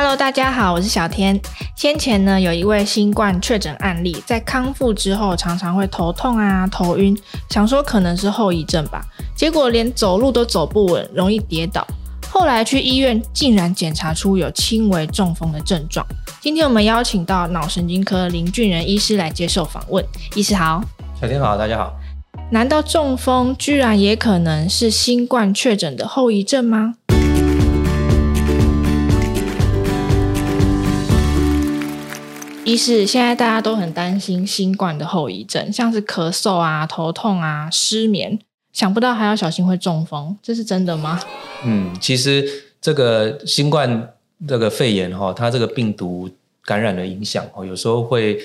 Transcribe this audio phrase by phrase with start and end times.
[0.00, 1.40] Hello，大家好，我是小天。
[1.74, 7.18] 先前呢，有一位新冠确诊案例，在康复之后常常会头痛啊、头晕，
[7.50, 11.84] 想说可能是后遗症吧，结果连走路都走不稳，容易跌倒。
[12.30, 16.06] 后来去医院，竟然检查出有轻微中风的症状。
[16.40, 20.04] 今天我们邀请到脑神经科林俊仁医师来接受访问。
[20.36, 20.80] 医师好，
[21.20, 21.92] 小天好，大家好。
[22.52, 26.94] 难道中风居然也可能是新冠确诊的后遗症吗？
[32.68, 38.38] 一是，现在大家都很担心新冠的后遗症，像是咳嗽啊、头痛啊、失眠，
[38.74, 41.18] 想不到还要小心会中风，这是真的吗？
[41.64, 42.46] 嗯，其实
[42.78, 44.12] 这个新冠
[44.46, 46.28] 这个肺炎哈，它这个病毒
[46.62, 48.38] 感染的影响哦，有时候会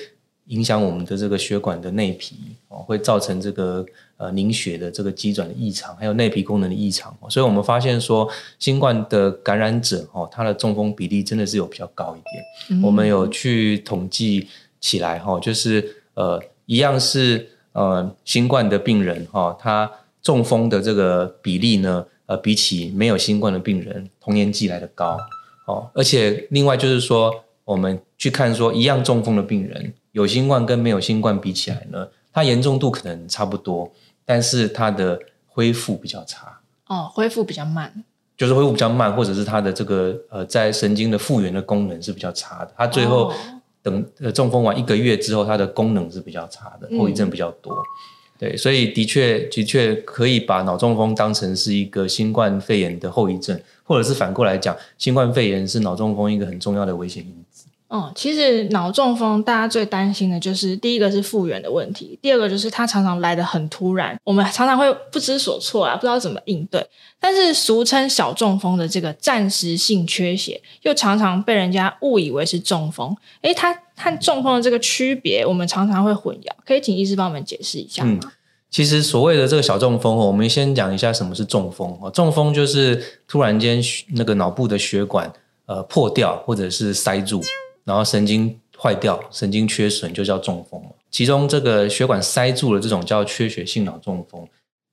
[0.46, 2.36] 影响我们的这个血管的内皮
[2.68, 3.84] 哦，会造成这个
[4.16, 7.16] 呃凝血的这个机转的异常，还有内皮功能的异常。
[7.28, 12.44] 所以我们发现说，新冠的感染者哦，他的中风比例真的是有比较高一点。
[12.70, 14.48] 嗯、我们有去统计
[14.80, 19.90] 起来哈，就是呃一样是呃新冠的病人哈，他
[20.22, 22.06] 中风的这个比例呢。
[22.26, 25.18] 呃，比起没有新冠的病人，同年纪来的高
[25.66, 27.30] 哦，而且另外就是说，
[27.66, 33.92] 我们去看说，一样中风的病人，有新冠跟没有新冠比起来呢，它严重度可能差不多，
[34.24, 36.60] 但是它的恢复比较差。
[36.86, 37.92] 哦，恢复比较慢，
[38.36, 43.32] 就是恢复比较慢，或者是它的这个呃，在神经的复原的功能是比较差的，它最后
[43.82, 47.72] 等呃中风完一个月之后，它的功能是比较差的，后遗症比较多。
[47.74, 47.84] 嗯
[48.36, 57.43] 对，所以的确的确可以把脑中风当成是一个新冠肺炎的后遗症，或者是反过来讲，新冠肺炎是脑中风一个很重要的危险因
[57.94, 66.84] 哦，其实脑中风大家最担心的就是第一个是复原的问题，第二个就是它常常来得很突然，我们常常会不知所措啊，不知道怎么应对。
[67.20, 73.16] 但是俗称小中风的这个暂时性缺血，又常常被人家误以为是中风。
[73.42, 78.18] 诶，它和中风的这个区别，我们常常会混淆，可以请医师帮我们解释一下吗？
[78.24, 78.30] 嗯，
[78.70, 81.96] 其实所谓的这个小中风，我们先讲一下什么是中风。
[82.12, 83.80] 中风就是突然间
[84.16, 85.32] 那个脑部的血管
[85.66, 87.40] 呃破掉或者是塞住。
[87.84, 90.82] 然后神经坏掉，神经缺损就叫中风。
[91.10, 94.46] 其中这个血管塞住了，这种叫缺血性脑中风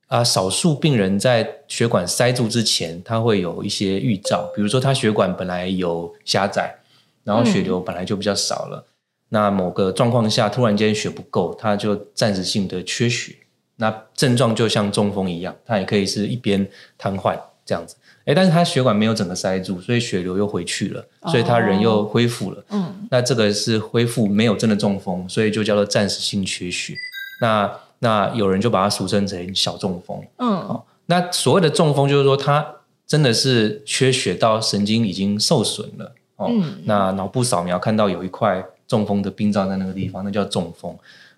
[0.07, 0.23] 啊。
[0.23, 6.75] 少数病人在血管塞住之前，他会有一些预兆，比如说他血管本来有狭窄，
[7.23, 8.85] 然后血流本来就比较少了。
[9.29, 13.35] 那某个状况下突然间血不够，他就暂时性的缺血。
[13.77, 17.95] 那症状就像中风一样，他也可以是一边瘫痪这样子。
[18.25, 22.59] 哎，但是他血管没有整个塞住，所以血流又回去了，所以他人又恢复了。
[22.59, 26.93] 哦、嗯，那这个是恢复，没有真的中风，所以就叫做暂时性缺血。
[27.41, 30.21] 那那有人就把它俗称成小中风。
[30.37, 32.65] 嗯，哦，那所谓的中风就是说，他
[33.07, 36.13] 真的是缺血到神经已经受损了。
[36.35, 40.95] 哦，嗯、那脑部扫描看到有一块中风的病灶在那个地方，那叫中风。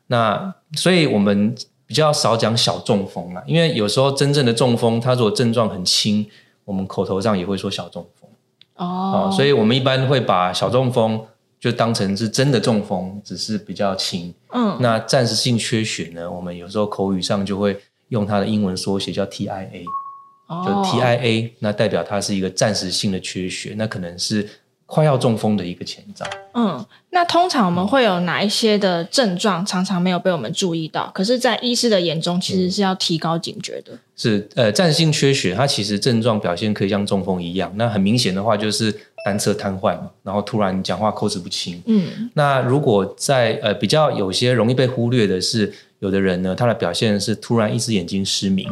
[0.08, 1.56] 那所以我们
[1.86, 6.26] 比较少讲小中风了，因为有时候真正的中风，它如果症状很轻。
[6.66, 8.30] 我们口头上也会说小中风
[8.78, 11.22] 哦，所以我们一般会把小中风
[11.60, 14.34] 就当成是真的中风，只是比较轻。
[14.54, 17.78] 嗯，那暂时性缺血呢，我们有时候口语上就会
[18.08, 19.84] 用它的英文缩写叫 TIA，
[20.66, 24.50] 就 TIA，那代表它是一个暂时性的缺血，那可能是。
[24.94, 26.24] 快要中风的一个前兆。
[26.54, 31.10] 嗯，那通常我们会有哪一些的症状，常常没有被我们注意到？
[31.16, 33.98] 可是，在医师的眼中，其实是要提高警觉的。
[34.16, 37.74] 是，呃，暂时性缺血，它其实症状表现可以像中风一样。
[37.76, 38.94] 那很明显的话，就是
[39.26, 41.82] 单侧瘫痪嘛，然后突然讲话口齿不清。
[41.88, 48.70] 嗯，那如果在呃比较有些容易被忽略的是，有的人呢，他的表现是突然一只眼睛失明。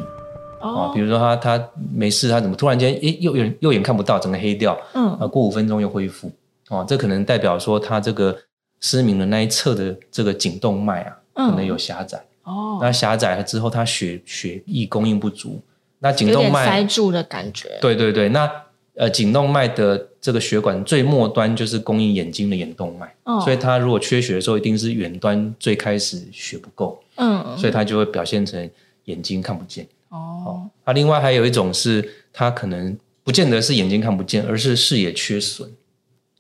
[0.61, 6.31] 哦，比如说他他没事，他怎么突然间诶右眼右眼看不到，整个黑掉，嗯，啊过五分钟又恢复，
[6.69, 8.37] 哦，这可能代表说他这个
[8.79, 15.61] 失明的那一侧的这个颈动脉啊，可能有狭窄，哦，那狭窄了之后，他血血液供应不足，
[15.99, 18.49] 那颈动脉塞住的感觉，对对对，那
[18.95, 28.69] 呃颈动脉的这个血管最末端就是供应眼睛的眼动脉，哦，所以他如果缺血的时候，一定是远端最开始血不够，嗯，所以他就会表现成
[29.05, 29.87] 眼睛看不见。
[30.11, 35.69] 哦，啊，另外还有一种是，他可能不见得是眼睛看不见，而是视野缺损，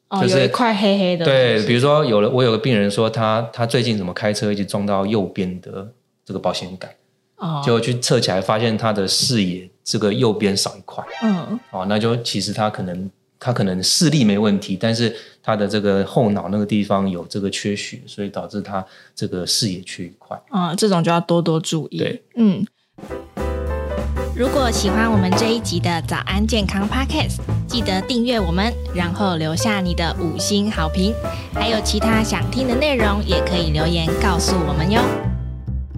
[0.09, 1.23] 哦，就是有一块黑黑的。
[1.23, 5.89] 对，比如说有了，我有个病人说他，他他最近怎么开车一直撞到右边的
[6.25, 6.91] 这个保险杆，
[7.37, 13.09] 哦，就去测起来发现他的视野这个右边少一块，嗯，哦，那就其实他可能
[13.39, 18.85] 他可能视力没问题，但是他的这个后脑那个地方有这个缺血，所以导致他
[19.15, 21.97] 这个视野缺一块，啊，这种就要多多注意。
[21.99, 22.67] 对，嗯。
[24.41, 31.13] 如果喜欢我们这一集的早安健康 Podcast，记得订阅我们，然后留下你的五星好评。
[31.53, 34.99] 还有其他想听的内容，也可以留言告诉我们哟。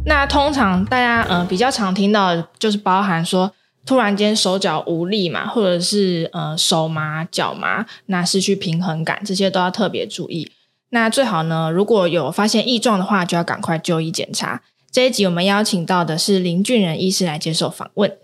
[0.05, 3.49] 那通常大家呃比较常听到就是包含说
[3.85, 10.51] 突然间手脚无力嘛，或者是呃手麻脚麻，那失去平衡感，这些都要特别注意。
[10.89, 14.61] 那最好呢，如果有发现异状的话，就要赶快就医检查。
[14.91, 18.17] 这一集我们邀请到的是林俊仁医师来接受访问。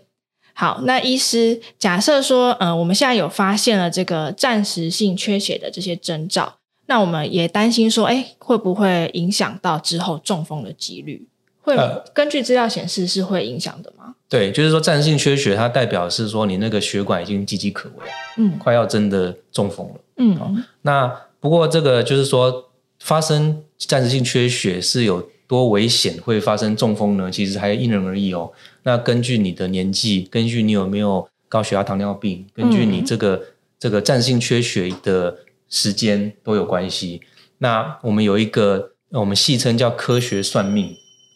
[0.60, 11.26] 好，那医师假设说，呃，我们现在有发现了这个暂时性缺血的这些征兆，那我们也担心说，哎，会不会影响到之后中风的几率？
[11.62, 11.74] 会，
[12.12, 14.16] 根据资料显示是会影响的吗？
[14.28, 18.06] 对，就是说暂时性缺血，它代表是说你那个血管已经岌岌可危，
[18.36, 21.10] 嗯，快要真的中风了，嗯，哦，那。
[21.42, 22.68] 不过，这个就是说，
[22.98, 27.28] 发生暂时性缺血是有多危险，会发生中风呢？
[27.28, 28.48] 其实还因人而异哦。
[28.84, 33.42] 那根据你的年纪，根据你有没有高血压、糖尿病，根据你这个、嗯、
[33.76, 35.38] 这个暂时性缺血的
[35.68, 37.20] 时间都有关系。
[37.58, 40.94] 那我们有一个，我们戏称叫科学算命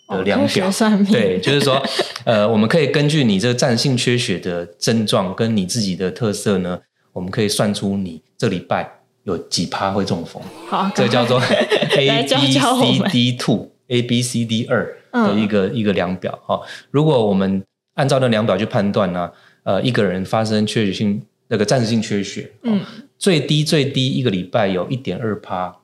[0.09, 1.11] 的量表，算命。
[1.11, 1.83] 对，就是说，
[2.25, 6.79] 呃，我们可以根据你这个暂时性缺血的症状跟你自己的特色呢，
[7.13, 9.01] 我们可以算出你这礼拜。
[9.25, 10.43] 有几趴会中风？
[10.69, 11.41] 好，这个叫做
[11.97, 16.39] A B C D two A B C D 二的一个、嗯、一个量表。
[16.45, 16.61] 哈，
[16.91, 17.63] 如果我们
[17.95, 19.31] 按照那量表去判断呢，
[19.63, 22.81] 呃，一个人发生缺血性那个暂时性缺血，嗯，
[23.19, 25.75] 最低最低一个礼拜有一点二趴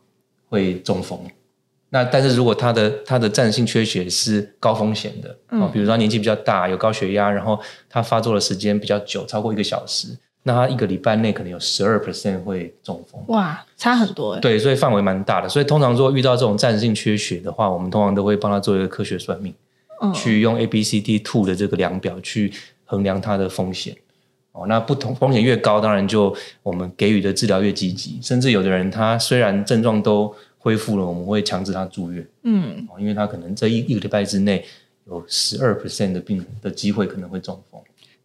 [0.48, 1.20] 会中风。
[1.90, 10.16] 那但是如果他的他的暂时性缺血是高风险的，嗯，比如说他年纪比较大，有高血压，然后他发作的时间比较久，超过一个小时。
[10.42, 14.40] 那他一个礼拜内可能有十二 percent 会中风，哇，差很多哎。
[14.40, 15.48] 对，所以范围蛮大的。
[15.48, 19.54] 所以通常如果遇到这种暂时性缺血的话，我们通常都会帮他做一个科学算命，
[20.00, 22.52] 嗯、去用 A B C D two 的这个量表去
[22.86, 23.94] 衡量他的风险。
[24.52, 28.18] 哦，那不同风险越高，当然就我们给予的治疗越积极。
[28.22, 32.26] 甚至有的人他虽然症状都恢复了，我们会强制他住院。
[32.44, 34.64] 嗯，因为他可能这一一个礼拜之内
[35.06, 37.78] 有十二 percent 的病人的机会可能会中风。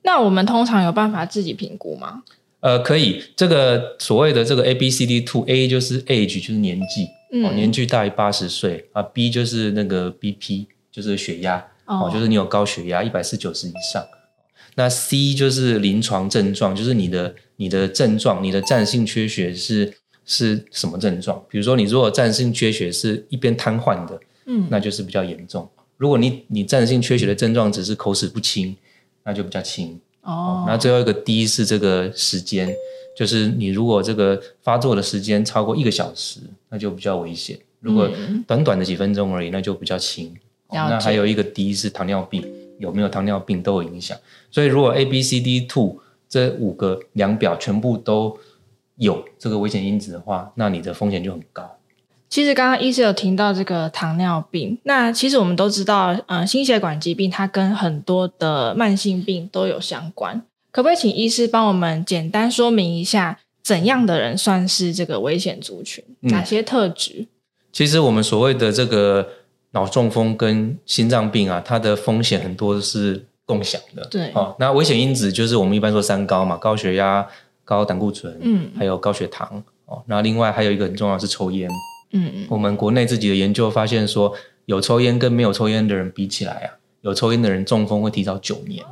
[0.05, 2.21] 那我们通常有办法自己评估吗？
[2.59, 3.23] 呃，可以。
[3.35, 9.01] 这个所谓的这个 A B C D two，A 就是 age，就是年纪，嗯、哦，年纪大于八十岁啊。
[9.01, 14.03] B 就是那个 B P，就是血压，哦，哦，就是你有高血压一百四九十以上。
[14.75, 19.93] 那 C 就是临床症状，就是你的你的症状，你的暂时性缺血是
[20.23, 21.43] 是什么症状？
[21.49, 25.67] 比如说，你如果暂时性缺血是一边瘫痪的，嗯，那就是比较严重。
[25.97, 28.75] 如果你你暂时性缺血的症状只是口齿不清。
[29.25, 30.63] 那就比较轻哦。
[30.65, 32.73] 那最后一个 D 是这个时间，
[33.17, 36.39] 就是你如果这个发作的时间超过一个小时，
[36.69, 37.59] 那就比较危险。
[37.79, 38.09] 如果
[38.47, 40.33] 短短的几分钟而已，那就比较轻。
[40.69, 42.43] 嗯、那还有一个 D 是糖尿病，
[42.79, 44.17] 有没有糖尿病都有影响。
[44.49, 48.37] 所以如果 A B C D two 这五个量表全部都
[48.95, 51.77] 有这个危险因子的话，那你的风险就很高。
[52.29, 60.41] 其实刚刚医师有提到这个糖尿病，那其实我们都知道，呃，心血管疾病它跟很多的慢性病都有相关。
[60.71, 66.03] 可不可以请医师帮我们简单说明一下，怎样的人算是这个危险族群？
[66.21, 67.13] 哪些特质？
[67.19, 67.27] 嗯，
[67.71, 69.25] 其实我们所谓的这个
[69.71, 74.05] 脑中风跟心脏病啊，它的风险很多是共享的。
[74.07, 77.25] 对，哦，那危险因子就是我们一般说三高嘛，高血压、
[77.63, 79.63] 高胆固醇，嗯，还有高血糖。
[79.85, 81.69] 哦，那另外还有一个很重要是抽烟。
[82.15, 84.33] 嗯，我们国内自己的研究发现说，
[84.65, 86.67] 有抽烟跟没有抽烟的人比起来啊，
[87.01, 88.83] 有抽烟的人中风会提早九年。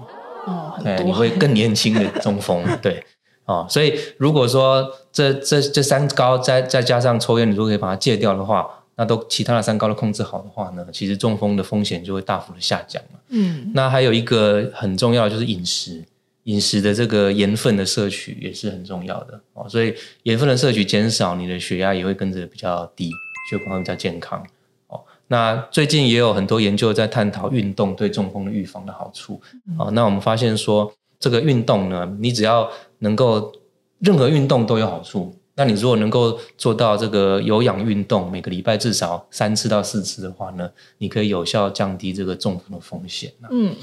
[0.46, 2.62] 哦，对，你会更年轻的中风。
[2.82, 3.04] 对，
[3.46, 13.20] 哦，所以如果说这这这三高再再加上抽烟，你如果可以把它戒掉的话，那都其他的三高都控制好的话呢，其实中风的风险就会大幅的下降了。
[13.30, 16.04] 嗯，那还有一个很重要的就是饮食。
[16.44, 23.10] 饮食的这个盐分的摄取也是很重要的哦，所以盐分的摄取减少，你的血压也会跟着比较低，
[23.50, 24.46] 血管会比较健康
[24.88, 25.02] 哦。
[25.28, 29.42] 那最近也有很多研究在探讨运动对中风的预防的好处
[29.80, 29.90] 哦。
[29.92, 32.70] 那我们发现说，这个运动呢，你只要
[33.00, 33.54] 能够
[34.00, 35.34] 任何运动都有好处。
[35.56, 43.32] 那你如果能够做到这个有氧运动，每个礼拜至少三次到四次的话呢，你可以有效降低这个中风的风险。
[43.50, 43.74] 嗯，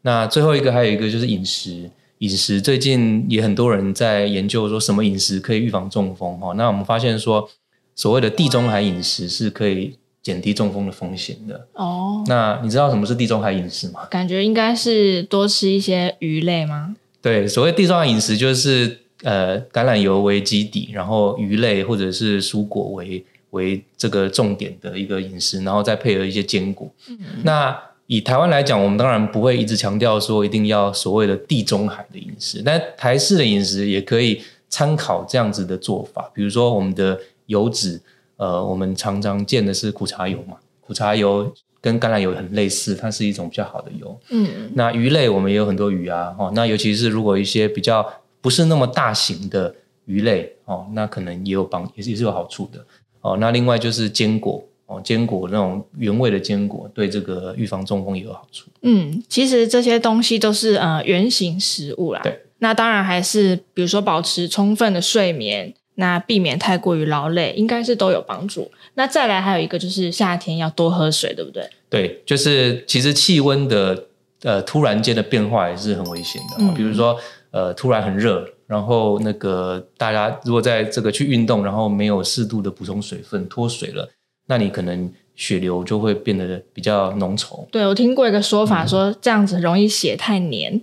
[0.00, 1.90] 那最后一个还有一个就是饮食。
[2.18, 7.48] 饮食最近也很多人在研究说什么饮食可以预防中风哈，那我们发现说
[7.94, 12.24] 所谓的地中海饮食是可以减低中风的风险的哦。
[12.26, 14.04] 那你知道什么是地中海饮食吗？
[14.10, 16.96] 感觉应该是多吃一些鱼类吗？
[17.22, 26.90] 对，所谓地中海饮食就是呃橄榄油为基底，然后鱼类或者是蔬果为为这个重点的一个饮食，然后再配合一些坚果。
[27.08, 27.76] 嗯，那
[28.08, 36.30] 以台湾来讲，我们当然不会一直强调说一定要所谓的地中海的饮食，但台式的饮食也可以参考这样子的做法。
[36.34, 38.00] 比如说我们的油脂，
[38.38, 44.18] 呃，我们常常见的是苦茶油嘛，苦茶油跟橄榄油很类似，它是一种比较好的油。
[44.30, 48.04] 嗯，那鱼类我们也有很多鱼啊，哦，那尤其是如果一些比较
[48.40, 49.74] 不是那么大型的
[50.06, 52.82] 鱼类，哦，那可能也有帮，也是也是有好处的。
[53.20, 58.70] 哦，那另外就是坚果哦，坚果那种原味的坚果，对这个预防中风也有好处。
[58.80, 62.20] 嗯，其实这些东西都是呃原型食物啦。
[62.22, 68.70] 对，那当然还是比如说保持充分的睡眠，那避免太过于劳累，应该是都有帮助。
[68.94, 71.68] 那再来还有一个就是夏天要多喝水，对不对？
[71.90, 74.06] 对，就是其实气温的
[74.42, 76.56] 呃突然间的变化也是很危险的。
[76.60, 77.14] 嗯，比如说
[77.50, 78.48] 呃突然很热。
[78.68, 84.06] 然后那个大家如果在这个去运动，然后没有适度的补充水分，脱水了，
[84.48, 87.64] 那你可能血流就会变得比较浓稠。
[87.70, 90.82] 对，我听过一个说法，嗯、说这样子容易血太黏。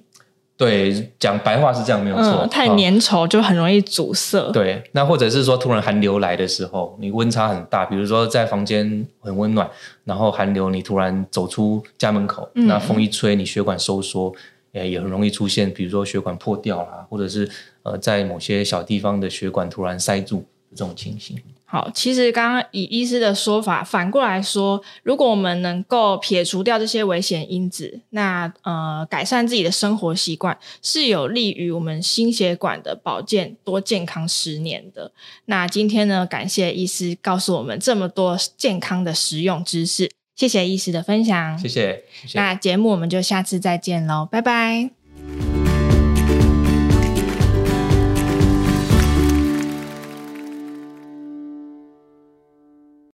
[0.57, 2.43] 对，讲白话是这样没有错。
[2.43, 4.39] 嗯、太粘稠就很容易阻塞。
[4.39, 4.51] 哦。
[4.53, 9.69] 对，那或者是说突然寒流来的时候，你温差很大，比如说在房间很温暖，
[10.05, 14.33] 然后寒流你突然走出家门口，嗯、那风一吹，你血管收缩。
[14.71, 17.49] 也很容易出现，比如说血管破掉啦，或者是
[17.83, 21.37] 呃，在某些小地方的血管突然塞住这种情形。
[21.67, 35.11] 好，其实刚刚以医师的说法，反过来说，如果我们能够撇除掉这些危险因子，那呃，改善自己的生活习惯，是有利于我们心血管的保健，多健康十年的。
[35.45, 40.11] 那今天呢，感谢医师告诉我们这么多健康的实用知识。
[40.35, 42.03] 谢谢医师的分享，谢谢。
[42.21, 42.37] 谢谢。
[42.37, 45.04] 那节目我们就下次再见喽，拜拜。